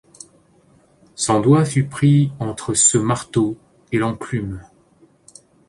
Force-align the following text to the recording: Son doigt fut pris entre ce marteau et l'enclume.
Son 1.13 1.41
doigt 1.41 1.63
fut 1.63 1.83
pris 1.85 2.31
entre 2.39 2.73
ce 2.73 2.97
marteau 2.97 3.55
et 3.91 3.99
l'enclume. 3.99 4.59